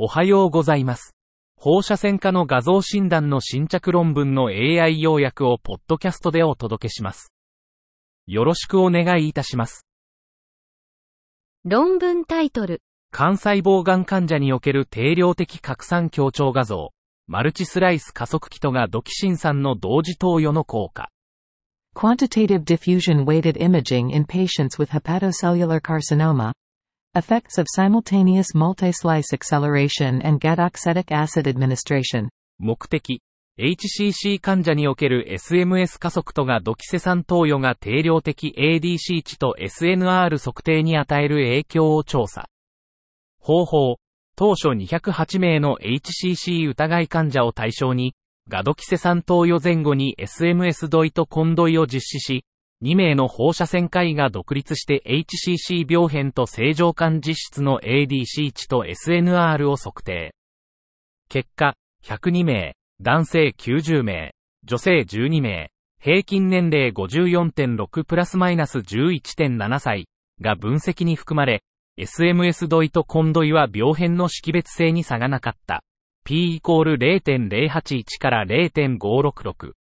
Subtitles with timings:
[0.00, 1.16] おはようございます。
[1.56, 7.32] 放射線科の画像診断の新着論文の AI 要約をポッドキャストでお届けします。
[8.28, 9.88] よろしくお願いいたします。
[11.64, 12.80] 論文タイトル、
[13.12, 16.92] 肝細胞がん患者における定量的拡散強調画像、
[17.26, 21.08] マルチスライス加速器とがドキシン酸の同時投与の効果。
[21.96, 26.52] Quantitative diffusion weighted imaging in patients with hepatocellular carcinoma.
[27.14, 32.28] Effects of simultaneous multi-slice acceleration and gadoxetic acid administration.
[32.58, 33.22] 目的、
[33.58, 42.46] HCC 患者における SMS 加速とがドキセ酸投与が定量的 ADC 値と SNR 測定に与える影響を調査。
[43.40, 43.96] 方法、
[44.36, 48.14] 当初208名の HCC 疑い患者を対象に、
[48.48, 52.44] ガドキセ酸投与前後に SMS ドイとコンドイを実施し、
[52.82, 60.34] 2名の放射線科医が独立して HCC 病変と正常間実質の ADC 値と SNR を測定。
[61.28, 64.32] 結果、102名、男性90名、
[64.64, 65.70] 女性12名、
[66.00, 70.06] 平均年齢54.6プラスマイナス11.7歳
[70.40, 71.62] が分析に含まれ、
[71.98, 75.82] SMS ドイとコンドイは病変の識別性に差がなかった。
[76.24, 79.72] P イコール0.081から0.566。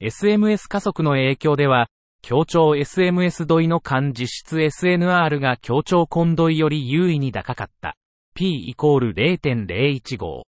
[0.00, 1.88] SMS 加速の影響では、
[2.28, 7.96] 強調 SMS ドイの間実質 SNR が強調コンドイより優位に高かった。
[8.34, 10.42] P イコール0.015。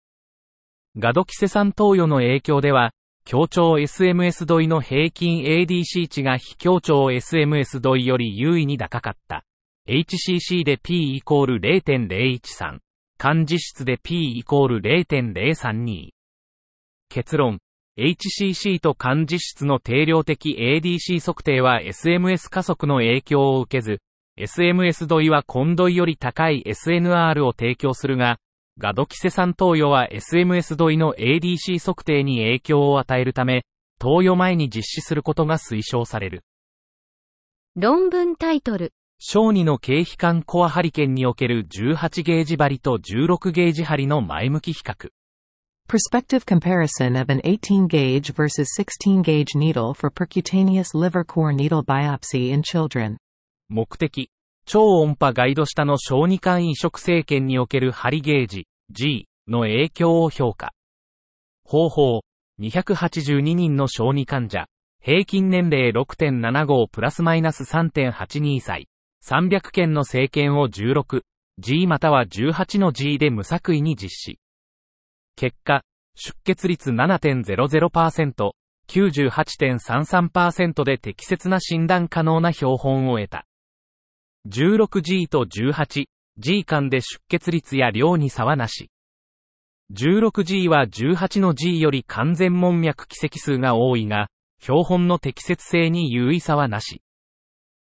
[0.98, 2.90] ガドキセ酸投与の影響では、
[3.24, 9.44] 強調 SMS ドイの平均 ADC 値が非強調 SMS ドイより優位に高かった。
[9.88, 12.80] HCC で P イコール0.013。
[13.18, 16.08] 間実質で P イコール0.032。
[17.08, 17.60] 結論。
[17.98, 23.98] HCC と間実質の定量的 ADC 測定は SMS 加速の影響を受けず、
[24.38, 28.38] SMS ドイはコンドイより高い SNR を提供するが、
[28.78, 33.64] ガドキセ酸投与は SMS ドイの ADC 測定に影響を与えるため、
[33.98, 36.44] 投与前に実施することが推奨される。
[37.74, 45.08] 論文タイトル、小児の経皮管コアハリケンにおける18ゲージ針と16ゲージ針の前向き比較。
[45.88, 52.50] Prospective comparison of an 18 gauge versus 16 gauge needle for percutaneous liver core needle biopsy
[52.50, 53.16] in children.
[53.70, 54.28] 目的、
[54.66, 60.74] 超音波ガイド下の小児管移植生検における針ゲージ、G の影響を評価。
[61.64, 62.20] 方法、
[62.60, 64.66] 282人の小児患者、
[65.02, 68.88] 平均年齢6.75プラスマイナス3.82歳、
[69.24, 71.22] 300件の生検を16、
[71.58, 74.38] G または18の G で無作為に実施。
[75.38, 75.82] 結果、
[76.16, 78.50] 出血率7.00%、
[78.88, 83.46] 98.33%で適切な診断可能な標本を得た。
[84.48, 88.90] 16G と 18G 間で出血率や量に差はなし。
[89.94, 94.26] 16G は18の G より完全門脈奇跡数が多いが、
[94.60, 97.00] 標本の適切性に優位差はなし。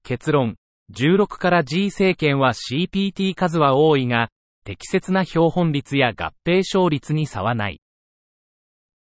[0.03, 0.57] 結論、
[0.95, 4.31] 16から G 政権は CPT 数は多いが、
[4.65, 7.81] 適切な標本率や合併症率に差はない。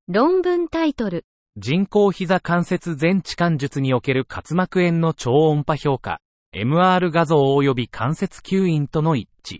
[0.07, 1.25] 論文タイトル、
[1.57, 6.19] 人工膝関節全置換術における滑膜炎の超音波評価、
[6.55, 9.59] MR 画像及び関節吸引との一致。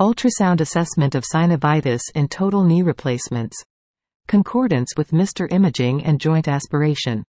[0.00, 3.50] Ultrasound assessment of synovitis in total knee replacements.
[4.26, 5.46] Concordance with Mr.
[5.52, 7.24] imaging and joint aspiration.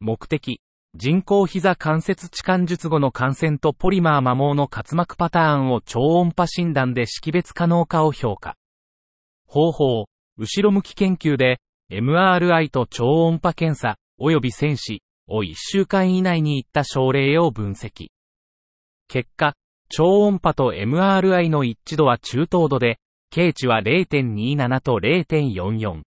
[0.00, 0.60] 目的、
[0.98, 8.56] 人工膝関節置換術後の感染とポリマー摩耗の滑膜パターンを超音波診断で識別可能かを評価。
[9.46, 10.06] 方法、
[10.38, 11.60] 後ろ向き研究で、
[11.92, 18.08] MRI と超音波検査、及び戦士を1週間以内に行った症例を分析。
[19.06, 19.52] 結果、
[19.90, 26.04] 超音波と MRI の一致度は中等度で、経値は0.27と0.44。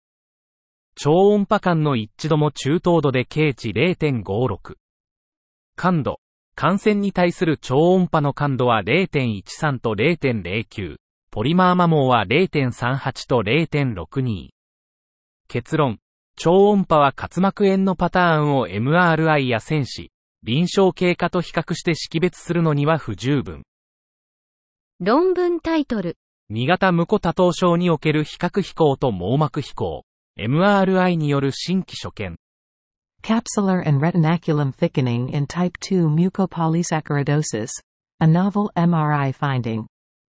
[1.00, 4.78] 超音波間の一致度も中等度で経値0.56。
[5.76, 6.20] 感度。
[6.56, 10.96] 感染に対する超音波の感度は0.13と0.09。
[11.30, 14.50] ポリマー摩耗は0.38と0.62。
[15.48, 16.00] 結論。
[16.36, 20.12] 超音波は滑膜炎のパターンを MRI や戦士、
[20.42, 23.66] 臨床経過と比較して識別するのには不十分。
[25.00, 26.18] 論文タイトル、
[26.52, 30.07] 2型無コ多頭症における比較飛行と網膜飛行。
[30.40, 32.38] MRI による新規所見。
[33.24, 37.70] Capsular and retinaculum thickening in type 2 mucopolysaccharidosis.
[38.20, 39.86] A novel MRI finding.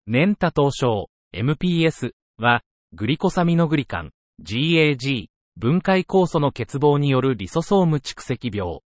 [0.05, 2.61] 年多頭症、MPS は、
[2.93, 4.11] グリコサミノグリカン、
[4.43, 8.81] GAG、分解酵素の欠乏によるリソソーム蓄積病。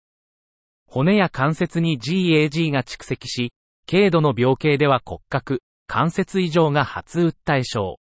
[0.86, 3.52] 骨や関節に GAG が蓄積し、
[3.90, 7.98] 軽度の病形では骨格、関節異常が初訴え症、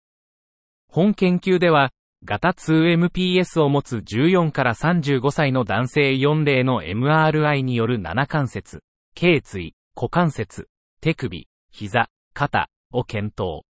[0.95, 1.91] 本研究では、
[2.25, 8.81] 型 2MPS を持つ14から35歳の男性4例の MRI による7関節、
[9.13, 10.67] 頸椎、股関節、
[11.01, 13.61] 手首、膝、肩を検討。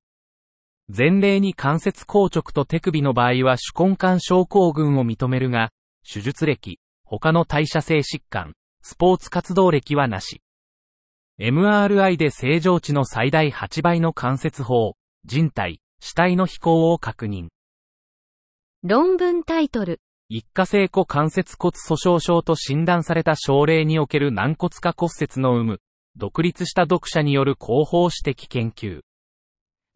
[0.87, 5.71] 前例に関節硬直と手首の場合は手根管症候群を認めるが、
[6.09, 10.41] 手術歴、他の代謝性疾患、スポーツ活動歴はなし。
[11.41, 17.49] MRI で正常値の最大8倍の関節法、人体、死体の飛行を確認。
[18.87, 19.99] 論文タイトル。
[20.29, 25.79] 一過性股関節骨粗鬆症と診断された症例における軟骨化骨折の有無、
[26.15, 29.01] 独立した読者による広報指摘研究。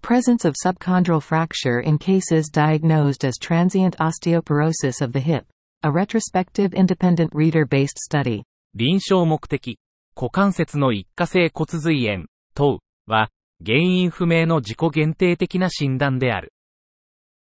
[0.01, 5.44] Presence of subchondral fracture in cases diagnosed as transient osteoporosis of the hip.
[5.83, 8.42] A retrospective independent reader-based study.
[8.75, 9.77] 臨床目的。
[10.15, 12.25] 股関節の一過性骨髄炎、
[12.56, 13.30] 等は、
[13.63, 16.53] 原因不明の自己限定的な診断である。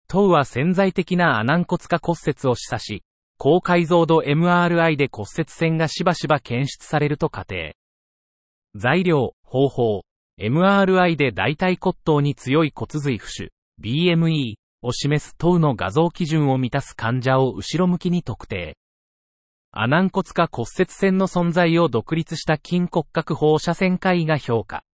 [0.08, 3.02] 等は潜在的なア軟骨化骨折を示唆し、
[3.38, 7.76] 高解像度 MRI で骨折線がしばしば検出されると仮定。
[8.74, 10.02] 材料、方法、
[10.40, 18.76] MRI で大腿骨頭に強い骨髄浮腫、BME を示す等の画像基準を満たす患者を後ろ向きに特定。
[19.72, 24.84] ア軟骨化骨折線の存在を独立した筋骨格放射線科医が評価。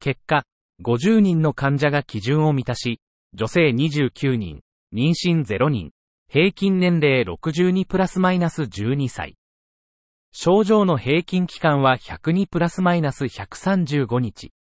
[0.00, 0.44] 結果、
[0.82, 3.00] 50人の患者が基準を満たし、
[3.34, 4.60] 女性29人、
[4.92, 5.92] 妊娠0人、
[6.28, 9.36] 平均年齢62プラスマイナス12歳。
[10.32, 14.52] 症状の平均期間は102プラスマイナス135日。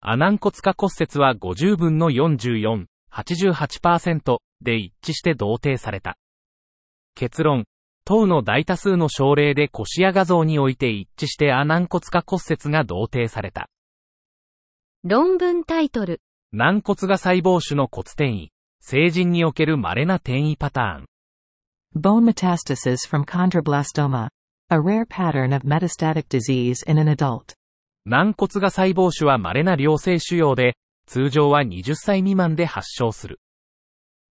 [0.00, 6.16] ア軟骨化骨折は50分の44、88%で一致して同定された。
[7.16, 7.64] 結論、
[8.04, 13.68] 等の大多数の症例で腰や画像において一致してア軟骨化骨折が同定された。
[15.02, 16.20] 論文タイトル。
[16.54, 18.50] 軟骨が細胞種の骨転移。
[18.80, 21.06] 成人における稀な転移パターン。
[21.98, 24.28] Bone metastasis from chondroblastoma.
[24.68, 27.54] A rare pattern of metastatic disease in an adult.
[28.04, 30.76] 軟骨が細胞種は稀な良性腫瘍で、
[31.06, 33.40] 通常は20歳未満で発症する。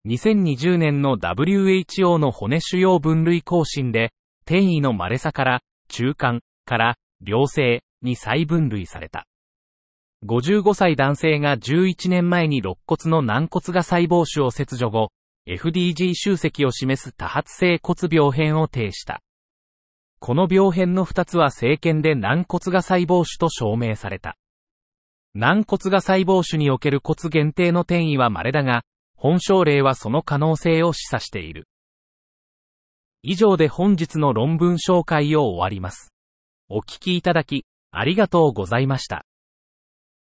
[0.07, 4.11] 2020年の WHO の骨腫瘍分類更新で、
[4.45, 9.27] 転移の稀さから、中間から良性に再分類された。
[10.25, 15.11] 55歳男性が11年前に肋骨の軟骨が細胞種を切除後、
[15.47, 19.21] FDG 集積を示す多発性骨病変を呈した。
[20.19, 24.35] この病変の2つは生検で軟骨が細胞種と証明された。
[25.35, 28.81] 軟骨が細胞種における骨限定の転移は稀だが、
[29.15, 31.67] 本症例はその可能性を示唆している。
[33.21, 36.11] 以上で本日の論文紹介を終わります。
[36.69, 39.23] お聞きいただき、ありがとうございました。